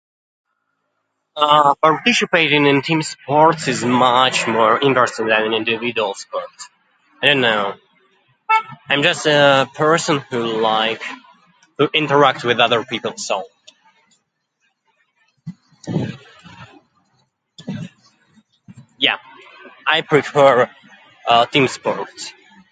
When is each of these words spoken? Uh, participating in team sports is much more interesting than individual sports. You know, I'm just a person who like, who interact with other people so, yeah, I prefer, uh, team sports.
Uh, 1.35 1.73
participating 1.81 2.65
in 2.65 2.81
team 2.81 3.01
sports 3.01 3.67
is 3.67 3.83
much 3.85 4.47
more 4.47 4.79
interesting 4.79 5.27
than 5.27 5.53
individual 5.53 6.13
sports. 6.13 6.69
You 7.23 7.35
know, 7.35 7.73
I'm 8.89 9.01
just 9.01 9.25
a 9.27 9.69
person 9.75 10.19
who 10.29 10.59
like, 10.59 11.01
who 11.77 11.87
interact 11.93 12.43
with 12.43 12.59
other 12.59 12.83
people 12.83 13.15
so, 13.17 13.43
yeah, 18.99 19.17
I 19.87 20.01
prefer, 20.01 20.69
uh, 21.27 21.45
team 21.45 21.67
sports. 21.69 22.33